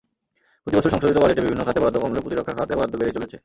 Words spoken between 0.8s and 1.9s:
সংশোধিত বাজেটে বিভিন্ন খাতে